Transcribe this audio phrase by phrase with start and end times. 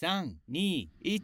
[0.00, 1.20] 三、二、一，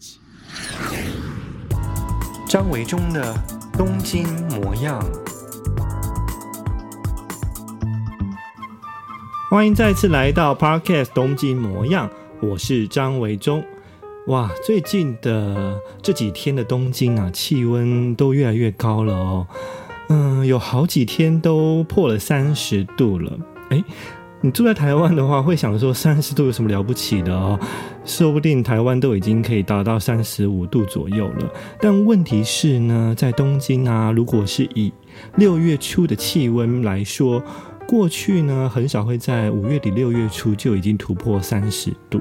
[2.48, 3.32] 张维中的
[3.74, 5.00] 东京模样。
[9.48, 12.10] 欢迎再次来到 Podcast 东京模样，
[12.42, 13.64] 我是张维中。
[14.26, 19.46] 哇，最近的这几天的东京啊，气温都越来越高了哦。
[20.08, 23.38] 嗯，有好几天都破了三十度了。
[23.70, 23.84] 诶
[24.44, 27.58] 你住在台湾的话，会想说三十度有什么了不起的哦？
[28.04, 31.50] 说不定台湾都已经可以达到三十五度左右了。
[31.80, 34.92] 但问题是呢，在东京啊，如果是以
[35.36, 37.42] 六月初的气温来说，
[37.88, 42.20] 过去呢很少会在五月底六月初就已经突破三十度。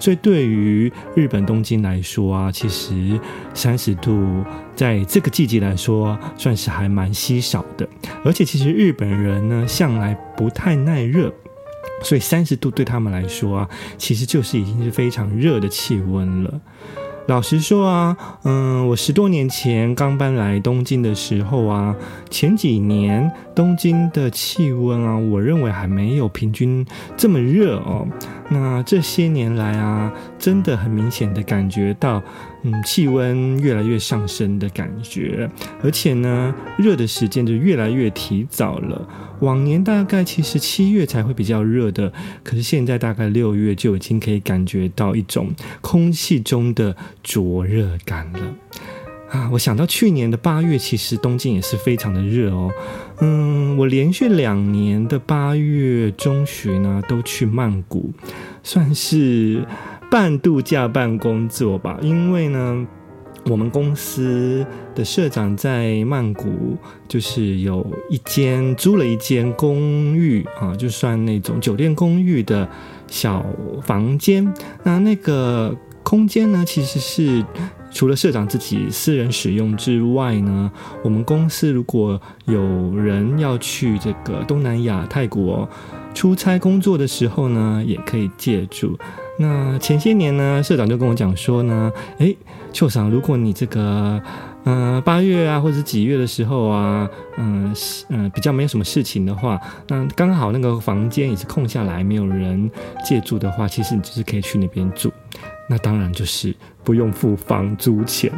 [0.00, 3.16] 所以对于日本东京来说啊，其实
[3.54, 4.44] 三十度
[4.74, 7.88] 在这个季节来说算是还蛮稀少的。
[8.24, 11.32] 而且其实日本人呢向来不太耐热。
[12.02, 13.68] 所以三十度对他们来说啊，
[13.98, 16.60] 其实就是已经是非常热的气温了。
[17.26, 21.94] 老实说啊，嗯，我十多年前刚搬来东京的时候啊，
[22.28, 26.84] 前几年东京的气温啊，我认为还没有平均
[27.16, 28.04] 这么热哦。
[28.48, 32.20] 那这些年来啊，真的很明显的感觉到，
[32.62, 35.50] 嗯，气温越来越上升的感觉，
[35.82, 39.08] 而且呢，热的时间就越来越提早了。
[39.40, 42.12] 往年大概其实七月才会比较热的，
[42.44, 48.40] 可是现在大概六月就已经可以感觉到一种空气中的灼热感了。
[49.30, 52.68] 啊，我想到去年的八月，其实东京也是非常的热哦。
[53.20, 58.12] 嗯，我连续两年的八月中旬呢，都去曼谷，
[58.64, 59.64] 算是
[60.10, 61.98] 半度假半工作吧。
[62.02, 62.86] 因为呢，
[63.44, 66.76] 我们公司的社长在曼谷，
[67.08, 69.80] 就是有一间租了一间公
[70.16, 72.68] 寓啊，就算那种酒店公寓的
[73.06, 73.46] 小
[73.82, 74.52] 房间。
[74.82, 77.44] 那那个空间呢，其实是。
[77.92, 80.70] 除了社长自己私人使用之外呢，
[81.02, 82.62] 我们公司如果有
[82.94, 85.68] 人要去这个东南亚泰国
[86.14, 88.96] 出差工作的时候呢，也可以借住。
[89.42, 92.34] 那前些年呢，社长就跟我讲说呢，哎，
[92.74, 94.20] 秋赏，如果你这个
[94.64, 97.08] 嗯、八月啊或者几月的时候啊，
[97.38, 97.74] 嗯
[98.10, 99.58] 嗯、比较没有什么事情的话，
[99.88, 102.70] 那刚好那个房间也是空下来，没有人
[103.02, 105.10] 借住的话，其实你就是可以去那边住。
[105.66, 108.30] 那当然就是不用付房租钱。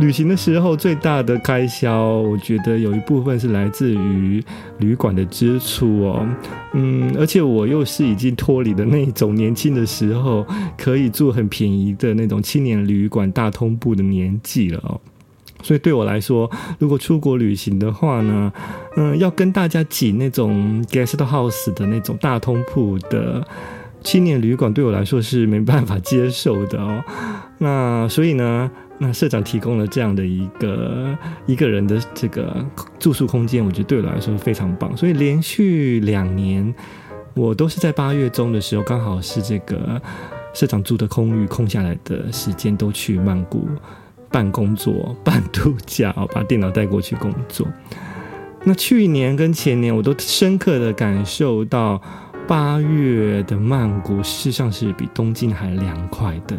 [0.00, 4.42] 旅行的时候最大的开销，我觉得有一部分是来自于
[4.78, 6.26] 旅馆的支出哦。
[6.72, 15.00] 嗯，而且我又是已经脱离的那种年轻的时候可以住很便宜的那种青年旅馆大通铺的年纪了哦。
[15.62, 16.48] 所以对我来说，
[16.78, 18.52] 如果出国旅行的话呢，
[18.96, 23.44] 嗯，要跟大家挤那种 guest house 的那种大通铺的。
[24.04, 27.02] 青年旅馆对我来说是没办法接受的哦，
[27.58, 31.16] 那所以呢，那社长提供了这样的一个
[31.46, 32.64] 一个人的这个
[32.98, 34.96] 住宿空间，我觉得对我来说非常棒。
[34.96, 36.74] 所以连续两年，
[37.34, 40.00] 我都是在八月中的时候，刚好是这个
[40.52, 43.66] 社长租的空域空下来的时间，都去曼谷
[44.30, 47.66] 办工作、办度假，把电脑带过去工作。
[48.64, 52.00] 那去年跟前年，我都深刻的感受到。
[52.46, 56.56] 八月的曼谷事实上是比东京还凉快的，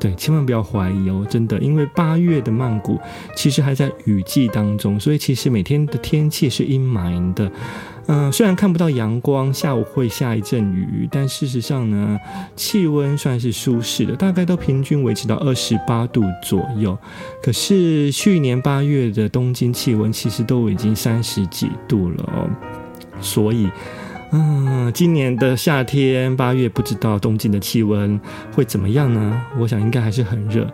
[0.00, 2.98] 对，千万不要怀疑哦，真的，因为八月的曼谷
[3.36, 7.52] 其实还在雨季当中，所以其实每天的天气是阴霾的，
[8.06, 12.18] 嗯、虽然看不到阳光，下午会下一阵雨，但事实上呢，
[12.56, 16.96] 气温算是舒适的，大概都平均维持到二十八度左右。
[17.42, 22.48] 可是去年八月的东京气温其实都已经三十几度了哦，
[23.20, 23.68] 所以。
[24.32, 28.18] 嗯，今年的夏天八月，不知道东京的气温
[28.52, 29.42] 会怎么样呢？
[29.58, 30.72] 我想应该还是很热。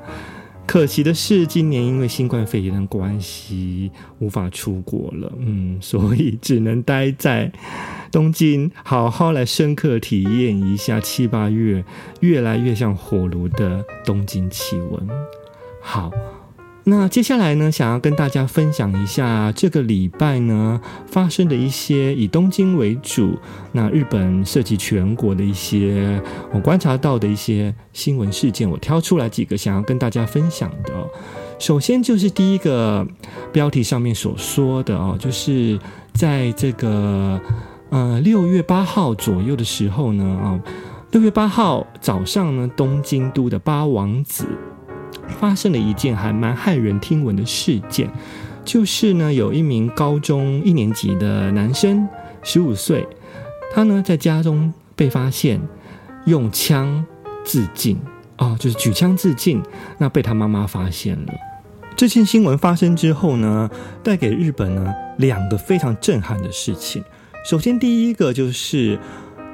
[0.66, 5.32] 可惜的是，今年因为新冠肺炎的关系，无法出国了。
[5.38, 7.50] 嗯，所以只能待在
[8.10, 11.84] 东京，好好来深刻体验一下七八月
[12.20, 15.08] 越来越像火炉的东京气温。
[15.80, 16.10] 好。
[16.88, 23.36] 那接下来呢，想要跟大家分享一下这个礼拜呢发生的一些以东京为主，
[23.72, 26.22] 那日本涉及全国的一些
[26.52, 30.92] 我观察到的一些新闻事件，我挑出来几个想要跟大家分享的。
[31.58, 33.04] 首先就是第一个
[33.52, 35.76] 标题上面所说的哦，就是
[36.12, 37.40] 在这个
[37.90, 40.60] 呃六月八号左右的时候呢，啊
[41.10, 44.46] 六月八号早上呢，东京都的八王子。
[45.40, 48.10] 发生了一件还蛮骇人听闻的事件，
[48.64, 52.08] 就是呢，有一名高中一年级的男生，
[52.42, 53.06] 十五岁，
[53.74, 55.60] 他呢在家中被发现
[56.24, 57.04] 用枪
[57.44, 57.98] 自尽
[58.36, 59.62] 啊，就是举枪自尽，
[59.98, 61.32] 那被他妈妈发现了。
[61.96, 63.70] 这件新闻发生之后呢，
[64.02, 67.02] 带给日本呢两个非常震撼的事情。
[67.48, 68.98] 首先，第一个就是，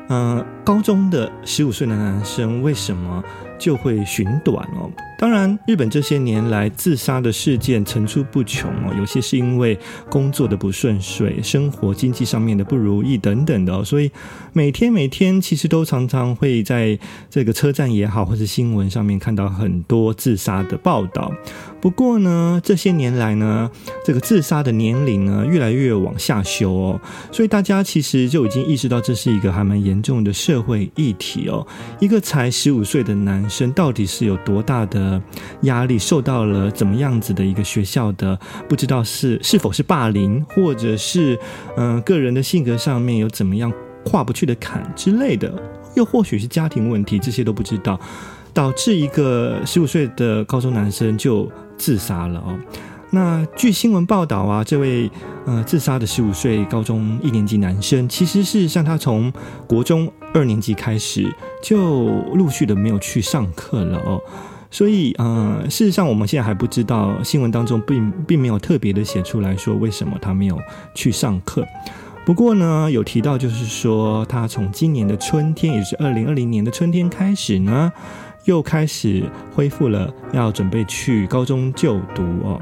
[0.08, 3.22] 嗯、高中的十五岁的男生为什么
[3.58, 4.90] 就会寻短哦？
[5.22, 9.78] 当然，日本这些年来自杀的事件层出不穷哦，有些是因为
[10.10, 14.10] 工作的不顺遂、生活经济上面的不如意等等的哦，所以
[14.52, 16.98] 每天每天其实都常常会在
[17.30, 21.32] 这个车站也好，或者新闻上面看到很多自杀的报道。
[21.80, 23.70] 不过呢，这些年来呢，
[24.04, 31.64] 这个自杀的年龄呢越来越往下修哦，所以大家其实就已经意识到这是一个还蛮严重的社会议题哦。
[32.00, 35.11] 一个才十五岁的男生到底是有多大的？
[35.62, 38.38] 压力受到了怎么样子的一个学校的
[38.68, 41.38] 不知道是是否是霸凌，或者是
[41.76, 43.72] 嗯、个人的性格上面有怎么样
[44.04, 45.52] 跨不去的坎之类的，
[45.94, 47.98] 又或许是家庭问题，这些都不知道，
[48.52, 52.58] 导致一个十五岁的高中男生就自杀了哦。
[53.14, 55.10] 那据新闻报道啊，这位
[55.44, 59.30] 呃自杀的十五岁高中一年级男生，其实是像他从
[59.66, 61.30] 国中二年级开始
[61.62, 64.18] 就陆续的没有去上课了哦。
[64.72, 70.58] 所以，呃，事实上，我们现在还不知道新闻当中并并没有特别的写出来说为什么他没有
[70.94, 71.62] 去上课。
[72.24, 77.92] 不过呢，有提到就是说，他从今年的春天，也就是二零二零年的春天开始呢，
[78.46, 79.22] 又开始
[79.54, 82.58] 恢复了要准备去高中就读哦。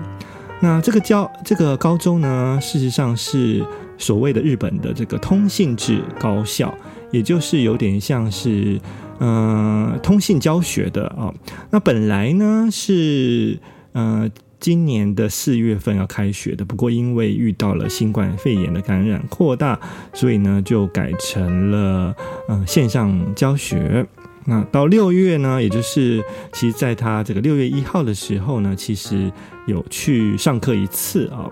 [0.59, 3.65] 那这个教这个高中呢，事实上是
[3.97, 6.75] 所谓的日本的这个通信制高校，
[7.13, 8.81] 也就是有点像是。
[9.23, 11.33] 嗯、通信教学的啊、
[11.71, 13.59] 那本来呢是
[13.93, 14.27] 呃
[14.59, 19.79] 今年的四月份要开学的，不过因为遇到了新冠肺炎的感染扩大，
[20.15, 22.15] 所以呢就改成了
[22.49, 24.07] 呃线上教学。
[24.47, 29.31] 那到六月呢，也就是其实在他这个六月一号的时候呢，其实
[29.67, 31.51] 有去上课一次啊、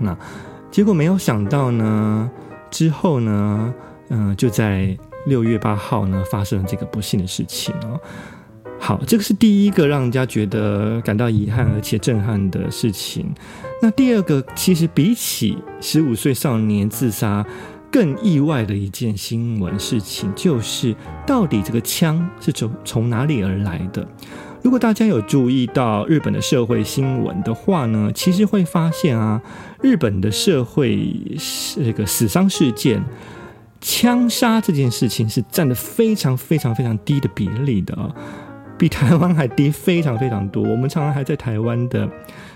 [0.00, 0.18] 那
[0.72, 2.28] 结果没有想到呢，
[2.68, 3.72] 之后呢，
[4.08, 4.98] 嗯、呃，就在。
[5.26, 8.00] 六月八号呢，发生了这个不幸的事情哦。
[8.78, 13.30] 好，这个是第一个让人家觉得感到遗憾而且震撼的事情。
[13.82, 17.44] 那第二个，其实比起十五岁少年自杀
[17.92, 20.96] 更意外的一件新闻事情，就是
[21.26, 24.08] 到底这个枪是从从哪里而来的？
[24.62, 29.42] 如果大家有注意到日本的社会新闻的话呢，其实会发现啊，
[29.82, 31.38] 日本的社会
[31.76, 33.04] 这个死伤事件。
[33.80, 37.96] 枪杀这件事情是占的非常非常非常低的比例的，
[38.78, 40.62] 比台湾还低非常非常多。
[40.62, 42.08] 我们常常还在台湾的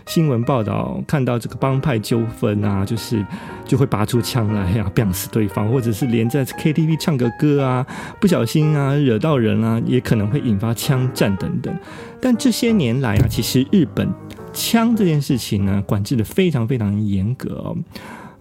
[0.06, 3.24] 新闻报道看到这个帮派纠纷啊，就是
[3.64, 7.86] 就会拔出枪来呀，毙死对方，或者是连在 KTV 唱个歌啊，
[8.20, 11.74] 不小心啊惹到人啊，也可能会引发枪战等等。
[12.20, 14.08] 但这些年来啊，其实日本
[14.52, 17.76] 枪这件事情呢，管制的非常非常严格哦。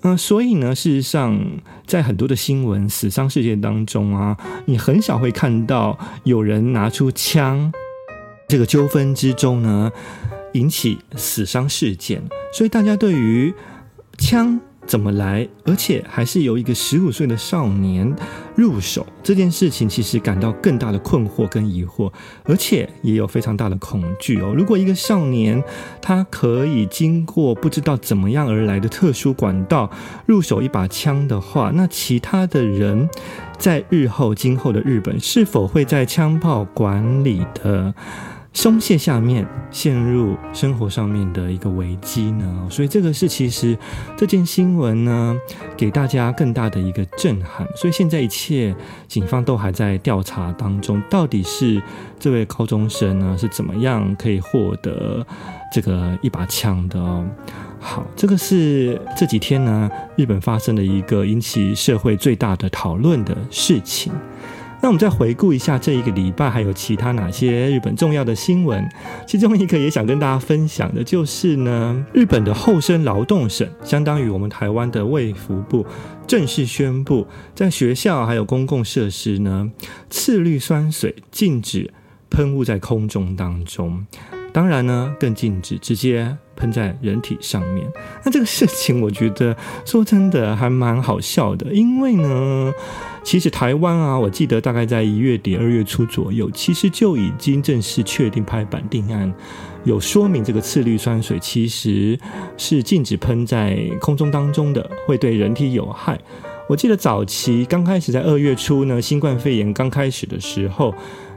[0.03, 1.39] 嗯、所以呢，事实上，
[1.88, 7.71] 在很多的新闻死伤事件当中啊，你很少会看到有人拿出枪，
[8.47, 9.91] 这个纠纷之中呢，
[10.53, 12.21] 引起死伤事件。
[12.53, 13.53] 所以大家对于
[14.17, 14.59] 枪。
[14.85, 15.47] 怎么来？
[15.65, 18.13] 而且还是由一个十五岁的少年
[18.56, 22.12] 入手这件事情，其实感到更大的困惑跟疑惑，
[22.44, 24.53] 而且也有非常大的恐惧哦。
[24.56, 25.63] 如果一个少年
[26.01, 29.89] 他可以经过不知道怎么样而来的特殊管道
[30.25, 33.10] 入手一把枪的话，那其他的人
[33.58, 37.93] 在日后今后的日本是否会在枪炮管理的
[38.53, 42.67] 松懈下面陷入生活上面的一个危机呢？
[42.69, 43.75] 所以这个是其实
[44.15, 45.36] 这件新闻呢，
[45.75, 47.67] 给大家更大的一个震撼。
[47.75, 48.74] 所以现在一切
[49.07, 51.81] 警方都还在调查当中，到底是
[52.19, 55.25] 这位高中生呢是怎么样可以获得
[55.74, 57.25] 这个一把枪的哦？
[57.79, 64.13] 好，这个是这几天呢日本发生的一个引起社会最大的讨论的事情。
[64.84, 68.86] 那我们再回顾一下这一个礼拜还有其他哪些日本重要的新闻，
[69.25, 75.86] 其中一个也想跟大家分享的就是呢，日本的厚生劳动省，相当于我们台湾的卫福部，
[76.28, 77.25] 正式宣布
[77.56, 79.72] 在学校还有公共设施呢，
[80.10, 81.94] 次氯酸水禁止
[82.30, 84.06] 喷雾在空中当中，
[84.53, 87.86] 当然呢，更禁止直接喷在人体上面。
[88.24, 92.72] 那这个事情，我觉得说真的还蛮好笑的，因为呢。
[93.25, 99.33] 其实台湾啊，我记得大概在一月底、二月初左右，其实就已经正式确定拍板定案，
[99.86, 102.19] 有说明这个次氯酸水其实
[102.57, 106.19] 是禁止喷在空中当中的，会对人体有害。
[106.67, 110.93] 我记得早期刚开始在二月初呢，新冠肺炎刚开始的时候，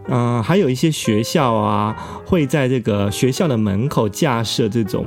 [0.09, 5.05] 嗯、还有一些学校啊，会在这个学校的门口架设这种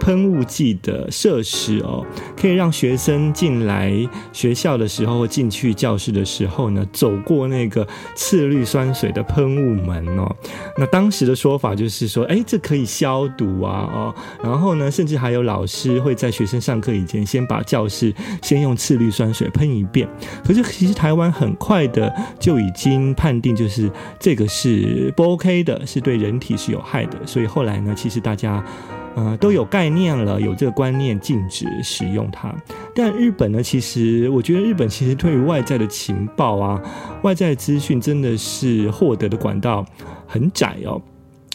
[0.00, 2.04] 喷雾剂的设施哦，
[2.36, 3.92] 可以让学生进来
[4.32, 10.28] 学校的时候，进去教室的时候呢，走过那个次氯酸水的喷雾门哦。
[10.76, 20.08] 那当时的说法就是说，哎，这可以消毒啊，哦，然后呢，甚至还有老师会在学生上课以前，先把教室先用次氯酸水喷一遍。
[20.44, 23.88] 可是其实台湾很快的就已经判定，就是
[24.18, 24.39] 这个。
[24.40, 28.64] 个是不 OK 的，是对人体是有害的，所以后来呢，其实大家
[29.14, 32.54] 呃都有概念了，有这个观念，禁止使用它。
[32.94, 36.80] 但日本呢，其实我觉得日本其实对于外在的情报啊，
[37.22, 39.84] 外在资讯真的是获得的管道
[40.26, 41.00] 很窄哦。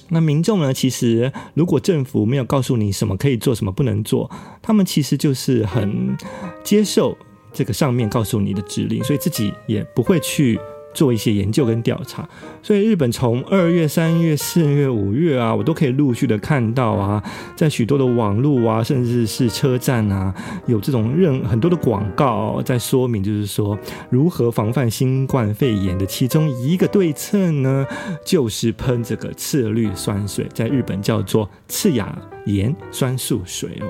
[0.09, 4.29] 那民众呢，其实如果政府没有告诉你什么可以做，什么不能做，
[4.61, 6.15] 他们其实就是很
[6.63, 7.17] 接受
[7.51, 10.59] 这个上面告诉你的指令，所以自己也不会去。
[10.95, 12.27] 做一些研究跟调查，
[12.63, 17.21] 所以日本从二月、三月、四月、五月啊，我都可以陆续的看到啊，
[17.55, 20.33] 在许多的网络啊，甚至是车站啊，
[20.65, 23.77] 有这种任很多的广告在说明，就是说
[24.09, 27.85] 如何防范新冠肺炎的其中一个对策呢，
[28.25, 33.85] 就是喷这个次氯酸水，在日本叫做次亚盐酸素水哦。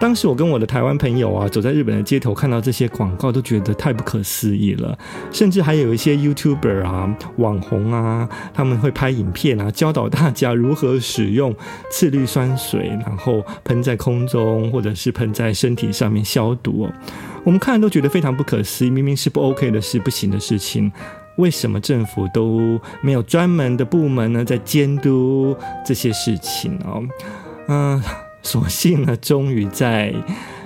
[0.00, 4.98] 当时我跟我的台湾朋友啊，走在日本的街头，看到这些广告，都觉得太不可思议了。
[5.30, 11.54] 甚至还有一些 YouTuber 啊、网红啊，他们会拍影片啊，教导大家如何使用
[11.90, 16.88] 次氯酸水，然后喷在空中，或者是喷在身体上面消毒。
[17.44, 20.92] 我们看都觉得非常不可思议，明明是不 OK 的事，不行的事情，
[21.36, 27.02] 为什么政府都没有专门的部门呢，在监督这些事情哦？
[27.68, 28.02] 嗯。
[28.44, 30.14] 所幸呢，终于在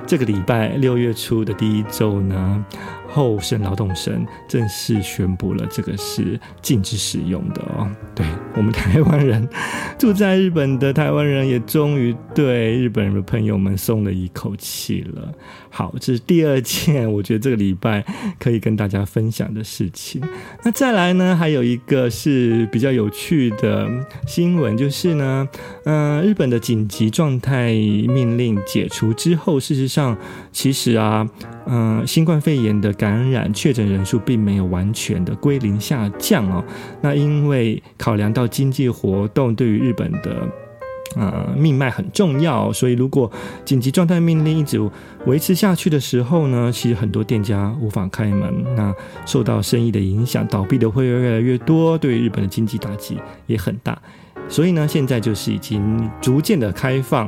[0.07, 2.65] 这个礼拜六月初的第一周呢，
[3.09, 7.91] 后生劳动省正式宣布了这个是禁止使用的哦。
[8.15, 9.49] 对，我们台湾人
[9.99, 15.33] 住在日本的台湾人也终于对日本人的朋友们松了一口气了。
[15.71, 18.05] 好，这是第二件我觉得这个礼拜
[18.39, 20.23] 可以跟大家分享的事情。
[20.63, 23.89] 那再来呢，还有一个是比较有趣的
[24.27, 25.49] 新闻，就是呢，
[25.85, 30.17] 嗯、日本的紧急状态命令解除之后，事实上
[30.53, 31.29] 其实啊，
[31.69, 36.65] 嗯、新冠肺炎的感染确诊人数并没有完全的归零下降哦。
[37.01, 40.49] 那因为考量到经济活动对于日本的。
[41.17, 43.33] 呃，命脉很重要，所以如果
[43.65, 44.79] 紧急状态命令一直
[45.25, 48.95] 维持下去的时候呢，其实很多店家无法开门，那
[49.25, 53.99] 受到生意的影响，倒闭的会越来越多，对日本的经济打击也很大。
[54.51, 57.27] 所以呢，现在就是已经逐渐的开放，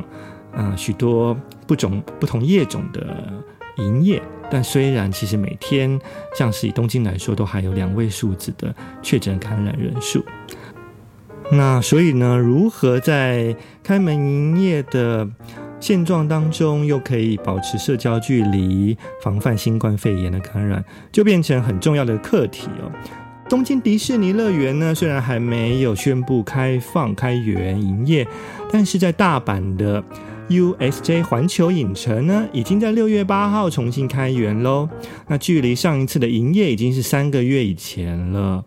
[0.55, 3.33] 啊、许多不种不同业种的
[3.81, 5.99] 营业，但虽然其实每天
[6.37, 10.23] 像是以东京来说，都还有两位数字的确诊感染人数。
[11.51, 15.27] 那所以呢，如何在开门营业的
[15.81, 22.89] 现状当中，又可以保持社交距离，防范新冠肺炎的感染，就变成很重要的课题哦。
[23.49, 28.25] 东京迪士尼乐园呢，虽然还没有宣布开放开园营业，
[28.71, 30.01] 但是在大阪的
[30.49, 34.89] USJ 环球影城呢，已经在六月八号重新开园喽。
[35.27, 38.63] 那距离上一次的营业已经是三个月以前了。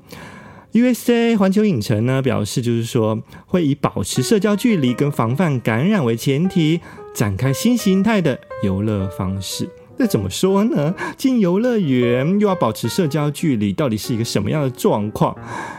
[0.72, 6.80] USJ 环球影城呢表示，就是说会以保持社交距离跟防范感染为前提，
[7.14, 9.68] 展开新形态的游乐方式。
[9.96, 10.94] 这怎么说呢？
[11.16, 15.36] 进游乐园又要保持社交距离，到底是一个什么样的状况？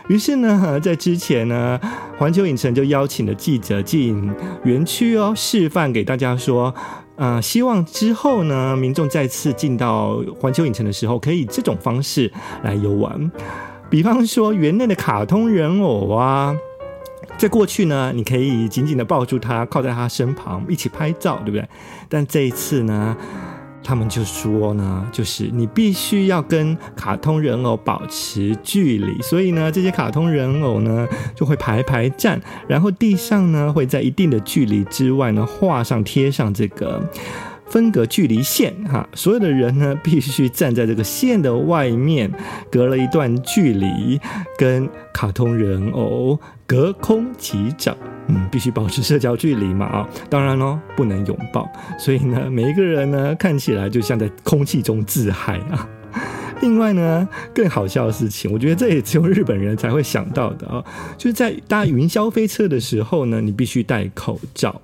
[0.07, 1.79] 于是呢，在之前呢，
[2.17, 4.31] 环球影城就邀请了记者进
[4.63, 6.73] 园区哦，示范给大家说，
[7.17, 12.31] 呃，希望之后呢，民众再次进到环球影城的时候，可以这种方式
[12.63, 13.29] 来游玩。
[13.89, 16.55] 比方说，园内的卡通人偶啊，
[17.37, 21.67] 在过去呢，你可以紧紧的抱住他，靠在他身旁一起拍照，对不对？
[22.09, 23.15] 但这一次呢，
[23.85, 37.01] 他们就说呢，就是你必须要跟卡通人偶保持距离，所以呢，这些卡通人偶呢就会排排站，然后地上呢会在一定的距离之外呢画上贴上这个。
[37.67, 42.31] 分隔距离线，哈，所有的人呢必须站在这个线的外面，
[42.71, 44.21] 隔了一段距离，
[44.55, 47.95] 跟卡通人偶隔空击掌，
[48.27, 51.69] 嗯，必须保持社交距离嘛，啊，当然喽，不能拥抱，
[51.99, 55.87] 所以呢，每一个人呢看起来就像在空气中自嗨啊。
[56.61, 60.83] 另外呢，更好笑的事情，我觉得这也只有日本人才会想到的啊，
[61.17, 64.81] 就是在搭云霄飞车的时候呢，你必须戴口罩。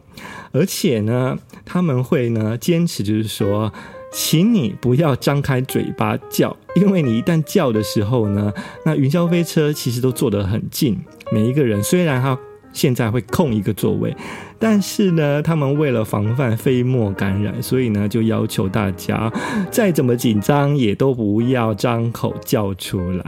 [0.51, 3.71] 而且呢，他们会呢坚持，就是说
[4.11, 8.53] 请你不要张开嘴巴叫，因为你一旦叫的时候呢，
[8.85, 10.99] 那云霄飞车其实都坐得很近，
[11.31, 12.37] 每一个人虽然他
[12.73, 14.15] 现在会空一个座位，
[14.59, 19.31] 但是呢，他们为了防范飞沫感染，所以呢，就要求大家
[19.71, 23.25] 再怎么紧张也都不要张口叫出来。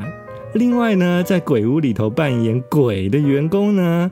[0.54, 4.12] 另外呢，在鬼屋里头扮演鬼的员工呢。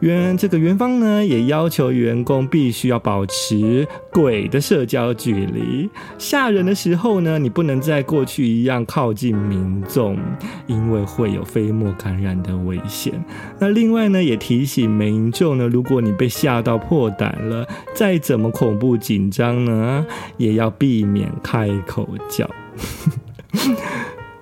[0.00, 5.88] 原这个园方呢，也要求员工必须要保持鬼的社交距离。
[6.18, 10.18] 吓人的时候呢，你不能再过去一样靠近民众，
[10.66, 13.12] 因为会有飞沫感染的危险。
[13.58, 20.06] 那另外呢，也提醒民众呢，如果你被吓到破胆了，再怎么恐怖紧张呢，
[20.38, 22.48] 也要避免开口叫。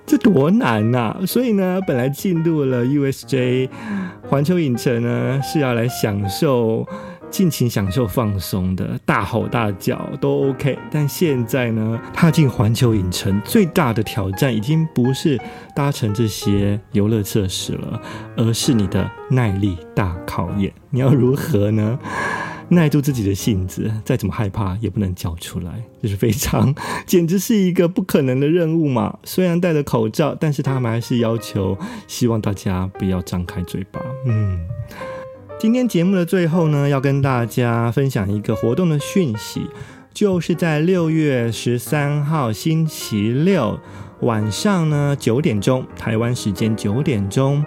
[0.09, 1.21] 这多难呐、啊！
[1.27, 3.69] 所以呢，本来进入了 USJ
[4.27, 6.83] 环球影城呢，是要来享受、
[7.29, 10.75] 尽情享受、放松的，大吼大叫都 OK。
[10.89, 15.39] 但现在呢，踏进环球影城最大的挑战，已经不是
[15.75, 18.01] 搭乘这些游乐设施了，
[18.35, 20.73] 而是你的耐力大考验。
[20.89, 21.99] 你要如何呢？
[22.69, 26.73] 耐住自己的性子，再怎么害怕也不能叫出来，这是非常，
[27.05, 29.17] 简直是一个不可能的任务嘛。
[29.25, 33.99] 虽然戴着口罩，但是他们还是要求，希望大家不要张开嘴巴。
[34.25, 34.59] 嗯，
[35.59, 39.61] 今天节目的最后呢，要跟大家分享一个活动的讯息，
[40.13, 43.79] 就是在六月十三号星期六
[44.21, 47.65] 晚上呢九点钟，台湾时间九点钟。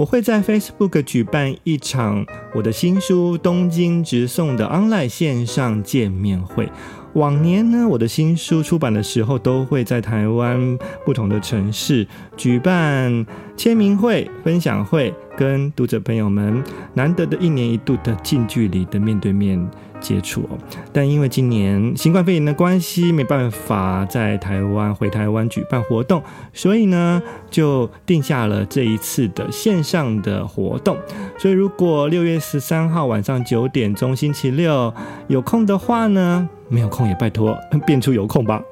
[0.00, 6.72] 我会在 Facebook 举办一场我的新书《东京直送》的 online 线上见面会。
[7.12, 13.26] 往年呢，我的新书出版的时候，都会在台湾不同的城市举办
[13.58, 16.64] 签名会、分享会，跟读者朋友们
[16.94, 19.70] 难得的一年一度的近距离的面对面。
[20.00, 20.58] 接触哦，
[20.92, 30.96] 但因为今年新冠肺炎的关系，没办法在台湾回台湾举办活动，所以呢，就定下了这一次的线上的活动。
[31.38, 34.92] 所以如果六月十三号晚上九点钟星期六
[35.28, 38.62] 有空的话呢，没有空也拜托变出有空吧，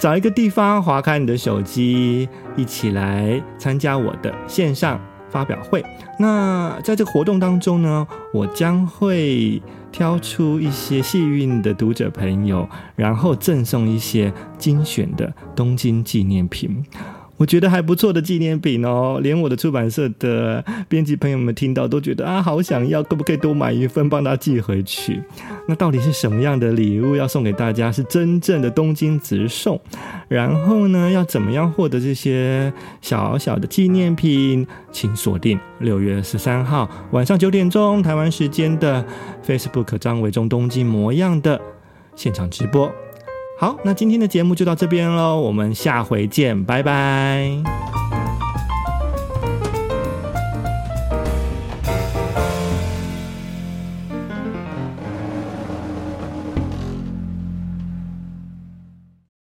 [0.00, 5.00] 找一个地方划开你的手机，一起来参加我的线上
[5.34, 5.84] 发表会。
[6.18, 9.60] 那在这个活动当中呢，我将会。
[9.94, 16.84] 挑出一些幸运的读者朋友，然后赠送一些精选的东京纪念品。
[17.36, 25.20] 我觉得还不错的纪念品哦，连我的出版社的编辑朋友们听到都觉得啊，好想要，可不可以多买一份帮他寄回去？
[25.66, 27.90] 那到底是什么样的礼物要送给大家？
[27.90, 29.80] 是真正的东京直送？
[30.28, 34.66] 然后呢，要怎么样获得这些小小的纪念品？
[34.92, 39.04] 请锁定六月十三号晚上九点钟台湾时间的
[39.44, 41.60] Facebook 张维中东京模样的
[42.14, 42.92] 现场直播。
[43.56, 48.13] 好，那今天的节目就到这边喽，我们下回见，拜拜。